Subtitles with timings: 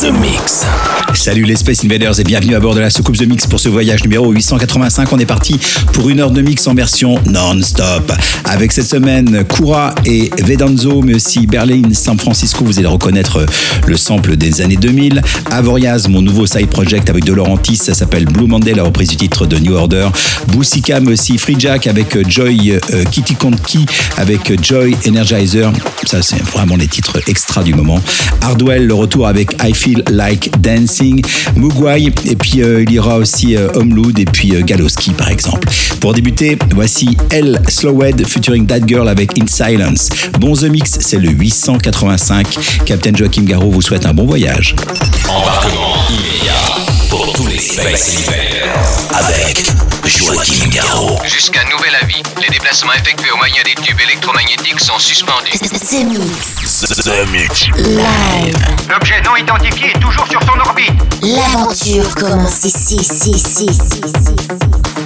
[0.00, 0.66] The Mix.
[1.14, 3.68] Salut les Space Invaders et bienvenue à bord de la soucoupe The Mix pour ce
[3.70, 5.10] voyage numéro 885.
[5.12, 5.58] On est parti
[5.92, 8.12] pour une heure de mix en version non-stop.
[8.44, 12.64] Avec cette semaine Kura et Vedanzo, mais aussi Berlin, San Francisco.
[12.64, 13.46] Vous allez reconnaître
[13.86, 15.22] le sample des années 2000.
[15.50, 17.34] Avoriaz, mon nouveau side project avec De
[17.74, 20.08] ça s'appelle Blue Monday, la reprise du titre de New Order.
[20.48, 25.72] Boussika, mais aussi Free Jack avec Joy euh, Kitty Konki avec Joy Energizer.
[26.04, 28.00] Ça, c'est vraiment les titres extra du moment.
[28.42, 29.72] Hardwell, le retour avec I
[30.10, 31.22] Like Dancing.
[31.56, 33.68] Mugwai, et puis euh, il y aura aussi euh,
[34.18, 35.68] et puis euh, Galoski par exemple.
[36.00, 40.08] Pour débuter, voici L Slowhead featuring That Girl avec In Silence.
[40.40, 42.46] Bon The Mix, c'est le 885.
[42.84, 44.74] Captain Joachim Garraud vous souhaite un bon voyage.
[47.16, 48.68] Pour tous les Space Invaders
[49.10, 49.64] avec
[50.04, 51.18] Joachim Garraud.
[51.24, 55.52] Jusqu'à nouvel avis, les déplacements effectués au moyen des tubes électromagnétiques sont suspendus.
[55.52, 56.80] The Mix.
[57.04, 57.68] The Mix.
[57.78, 58.58] Live.
[58.90, 60.92] L'objet non identifié est toujours sur son orbite.
[61.22, 65.05] L'aventure commence ici, ici, ici, ici, ici.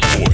[0.00, 0.33] Du champ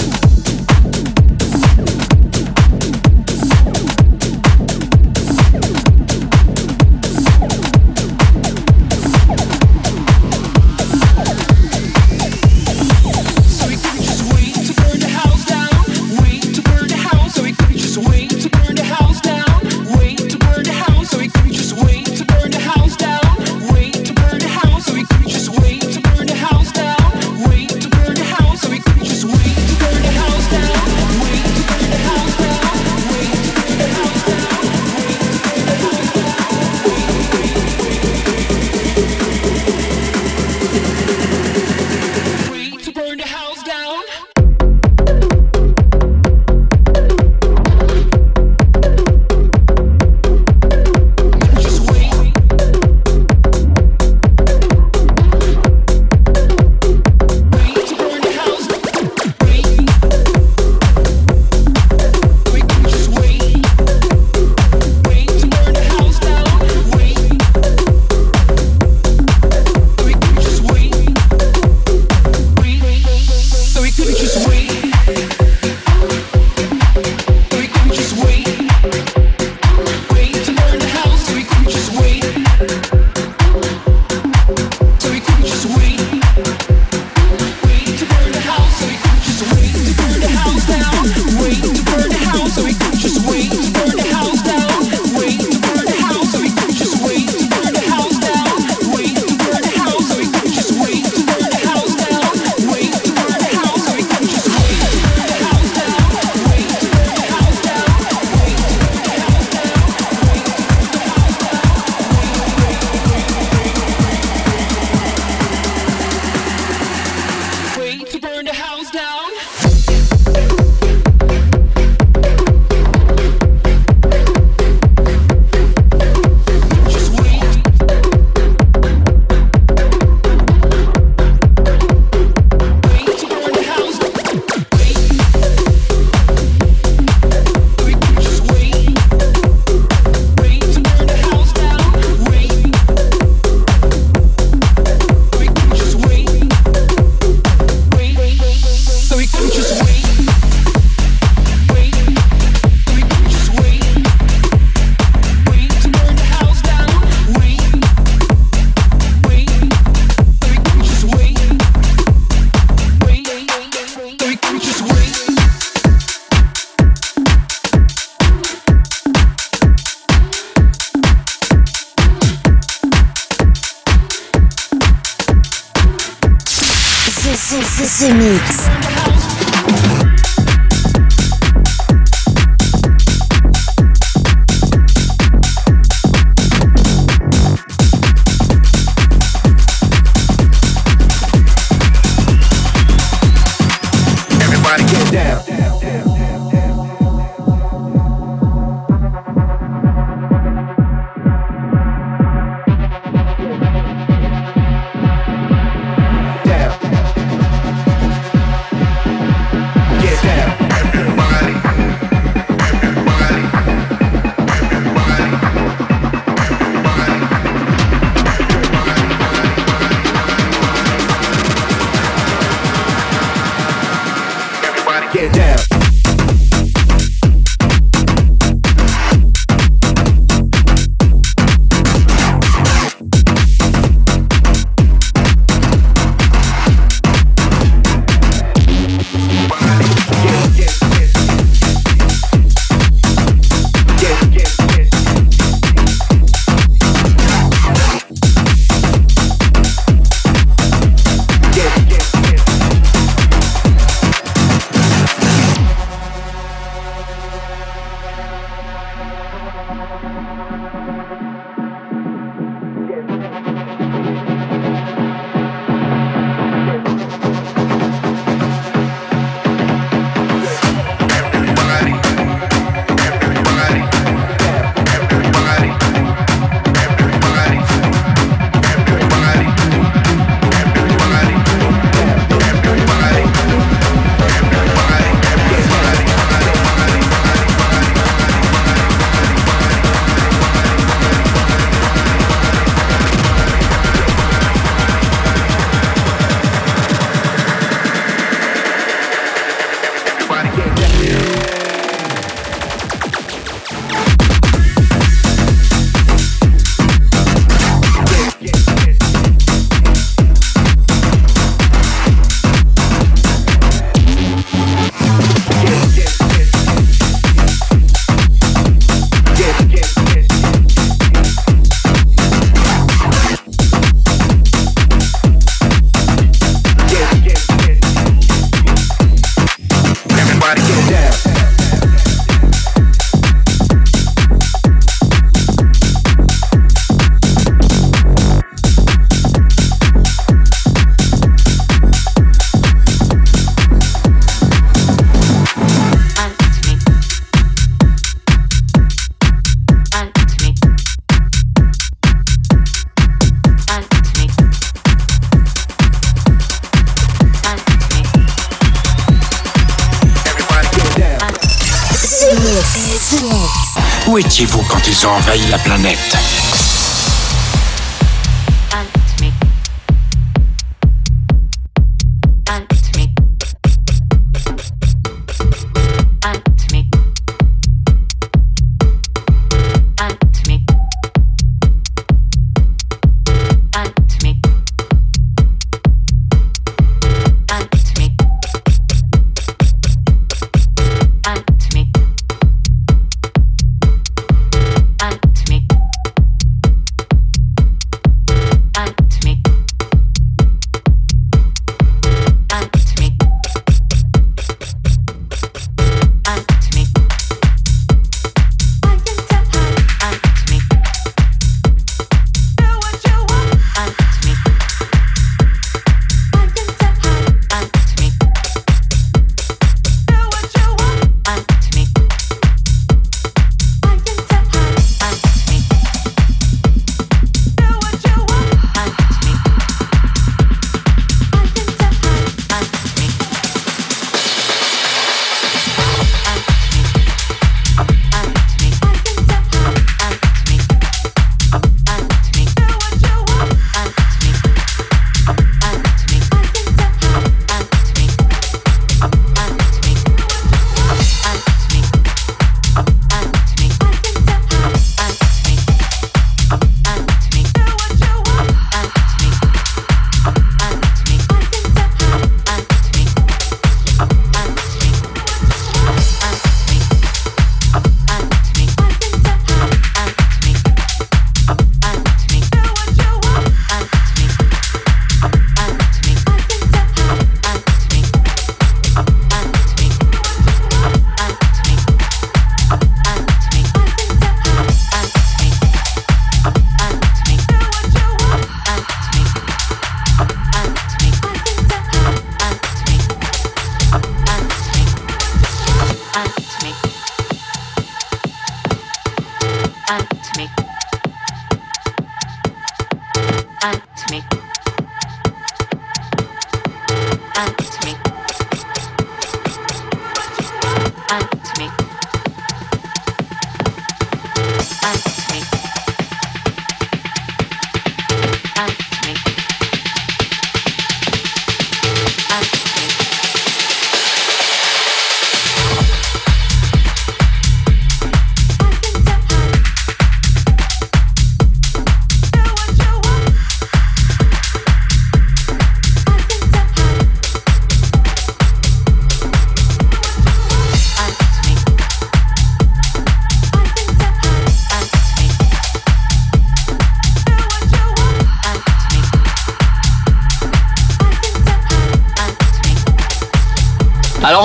[364.91, 366.40] Ils ont envahi la planète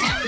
[0.00, 0.21] night.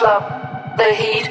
[0.00, 0.24] club,
[0.78, 1.26] the heat,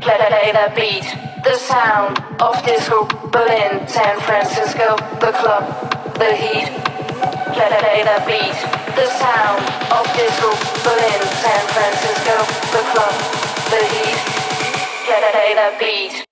[0.00, 1.06] play the beat,
[1.42, 5.64] the sound of disco, Berlin, San Francisco, the club,
[6.14, 6.68] the heat,
[7.50, 8.58] play the beat,
[8.94, 10.50] the sound of disco,
[10.86, 12.36] Berlin, San Francisco,
[12.74, 13.14] the club,
[13.72, 14.18] the heat,
[15.06, 16.29] play the beat.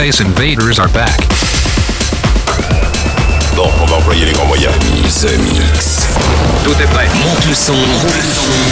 [0.00, 1.28] Space Invaders are back.
[3.54, 4.74] Bon, on va employer les grands moyens.
[5.20, 6.08] The Mix.
[6.64, 7.06] Tout est prêt.
[7.22, 7.74] Monte le son.
[7.74, 8.69] Bon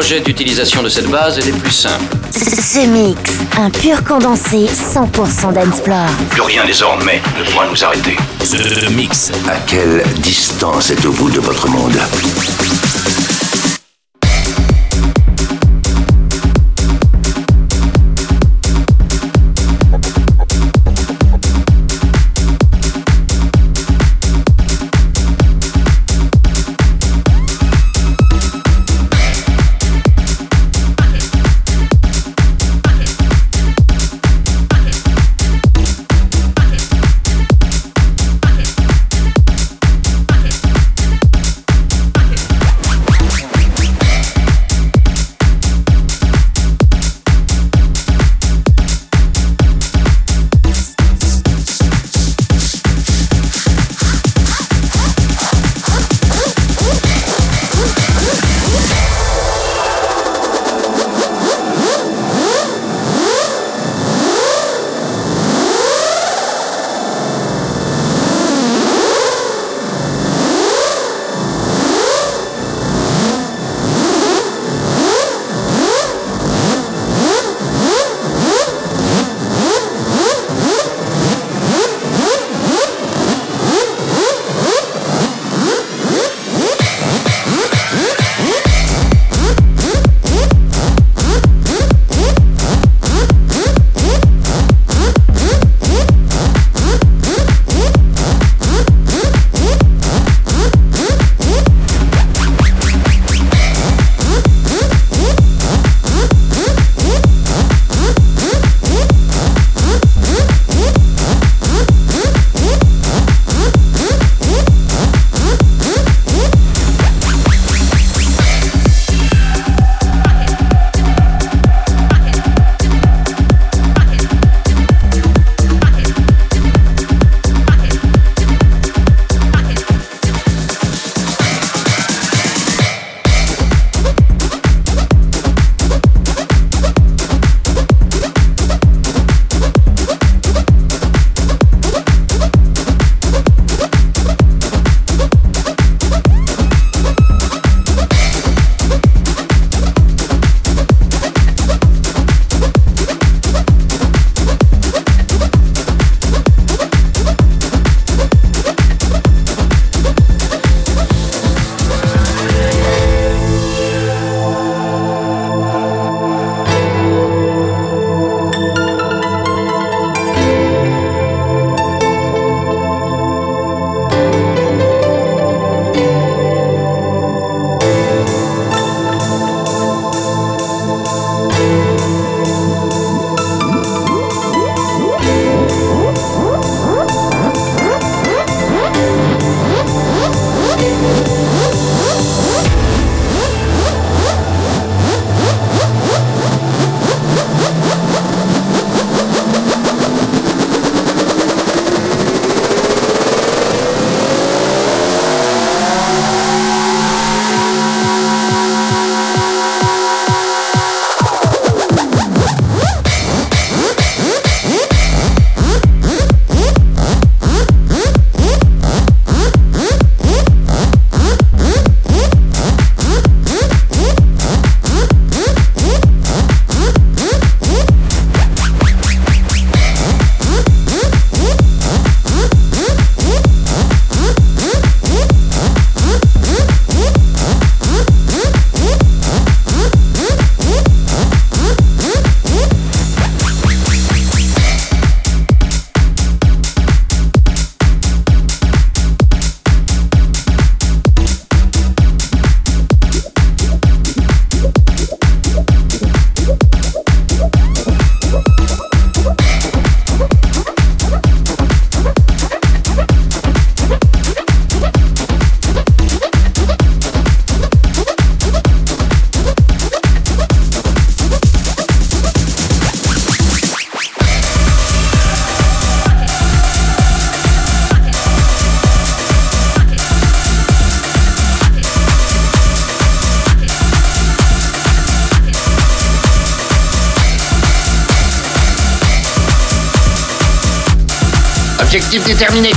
[0.00, 2.16] Projet d'utilisation de cette base est des plus simples.
[2.32, 3.20] Ce mix,
[3.58, 6.08] un pur condensé 100% dancefloor.
[6.30, 8.16] Plus rien désormais ne pourra nous arrêter.
[8.38, 9.30] The Mix.
[9.46, 11.98] À quelle distance êtes-vous de votre monde?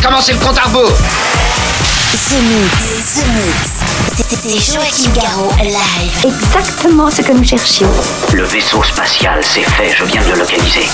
[0.01, 3.83] Commencez le compte à rebours The Mix, The Mix.
[4.15, 6.25] C'était Joachim Garraud live.
[6.25, 7.91] Exactement ce que nous cherchions.
[8.31, 10.87] Le vaisseau spatial, c'est fait, je viens de le localiser.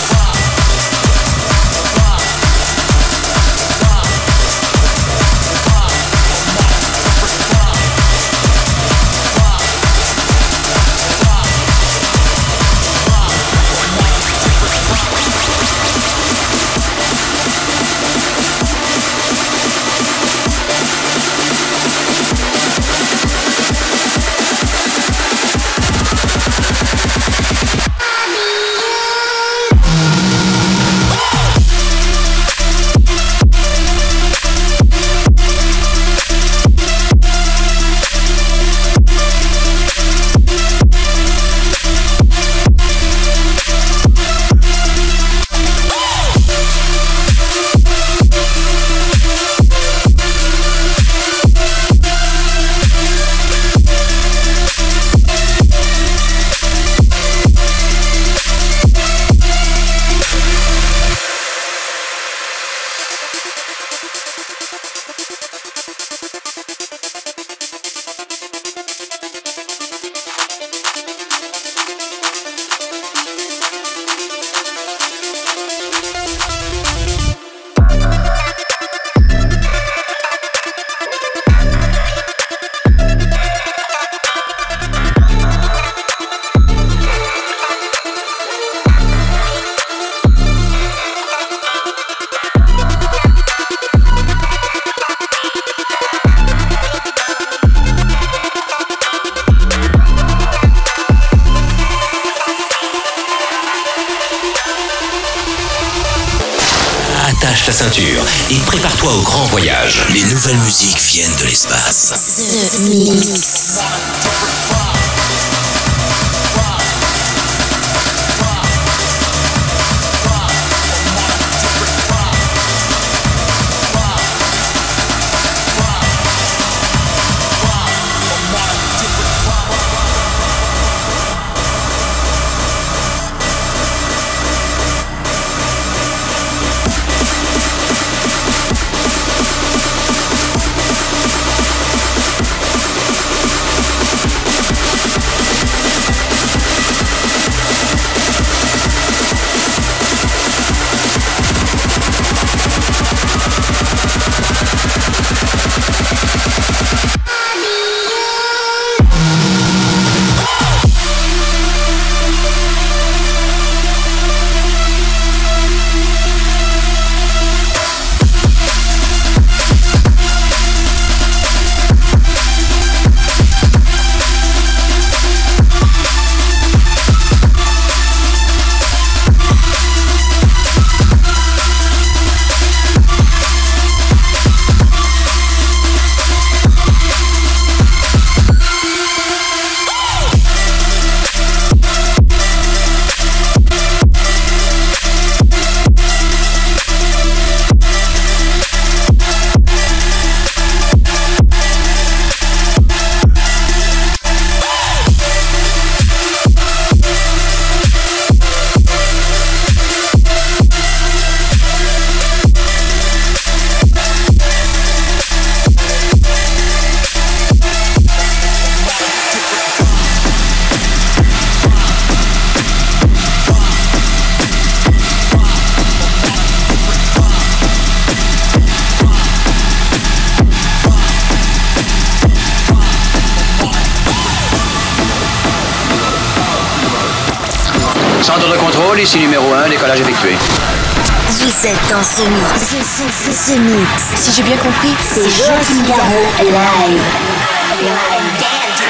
[241.99, 242.61] Dans ce mix.
[242.61, 244.03] Ce, ce, ce mix.
[244.15, 247.01] Si j'ai bien compris, C'est Joachim Garraud live.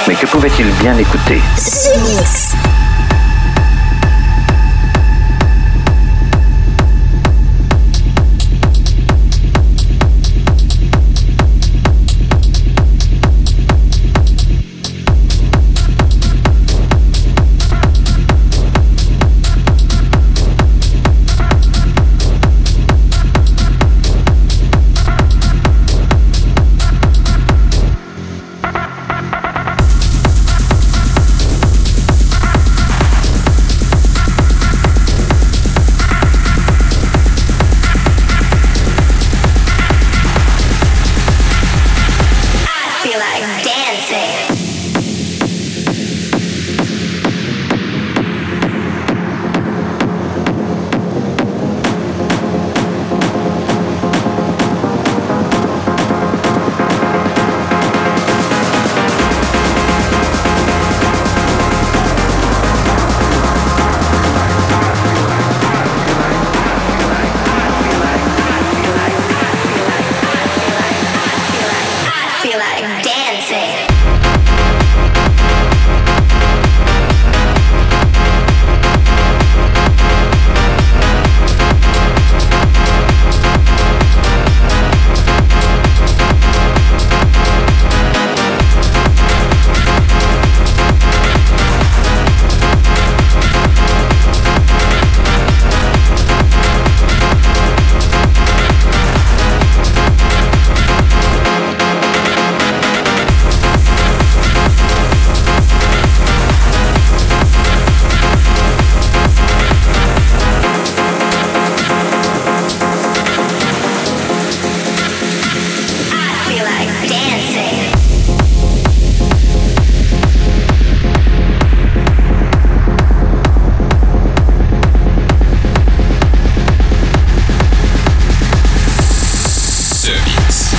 [0.07, 1.41] Mais que pouvait-il bien écouter?
[1.57, 2.53] Ce mix.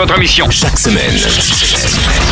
[0.00, 0.48] Votre mission.
[0.50, 1.12] Chaque semaine.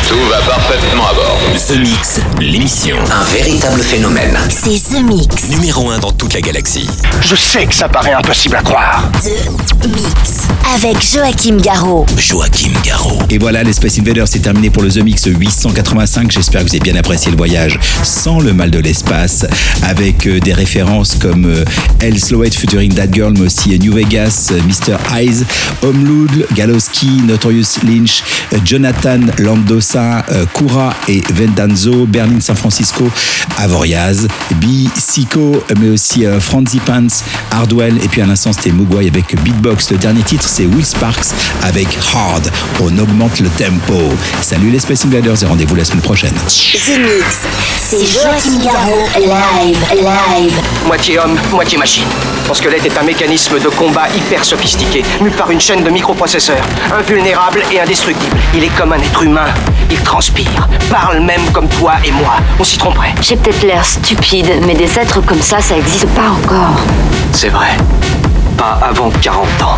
[0.07, 1.39] Tout va parfaitement à bord.
[1.67, 2.95] The Mix, l'émission.
[3.11, 4.37] Un véritable phénomène.
[4.49, 5.49] C'est The Mix.
[5.49, 6.89] Numéro 1 dans toute la galaxie.
[7.21, 9.09] Je sais que ça paraît impossible à croire.
[9.23, 10.47] The Mix.
[10.73, 12.05] Avec Joachim Garraud.
[12.17, 13.19] Joachim Garraud.
[13.29, 16.31] Et voilà, les Space Invaders, c'est terminé pour le The Mix 885.
[16.31, 19.45] J'espère que vous avez bien apprécié le voyage sans le mal de l'espace,
[19.83, 21.65] avec euh, des références comme euh,
[21.99, 24.95] El Slowet featuring That Girl, mais aussi euh, New Vegas, Mr.
[25.15, 25.43] Eyes,
[25.81, 28.23] Homelood, Galowski, Notorious Lynch,
[28.63, 32.05] Jonathan Landosa, Kura et Vendanzo,
[32.39, 33.09] San Francisco,
[33.57, 39.07] Avoriaz, B, Sico, mais aussi euh, Franzi Pants, Hardwell, et puis à l'instant c'était Mugwai
[39.07, 39.91] avec Beatbox.
[39.91, 42.51] Le dernier titre c'est Will Sparks avec Hard.
[42.81, 43.95] On augmente le tempo.
[44.41, 46.33] Salut les Space Invaders et rendez-vous la semaine prochaine.
[46.33, 47.41] The Mix.
[47.77, 49.07] C'est Joachim Garraud.
[49.19, 49.77] Live.
[49.93, 50.53] Live.
[50.85, 52.03] Moitié homme, moitié machine.
[52.47, 56.65] Son squelette est un mécanisme de combat hyper sophistiqué, mu par une chaîne de microprocesseurs,
[56.91, 58.35] invulnérable et indestructible.
[58.55, 59.47] Il est comme un être humain.
[59.91, 62.18] Il transpire, parle même comme toi et moi.
[62.59, 63.13] On s'y tromperait.
[63.21, 66.79] J'ai peut-être l'air stupide, mais des êtres comme ça, ça existe pas encore.
[67.31, 67.69] C'est vrai.
[68.57, 69.77] Pas avant 40 ans.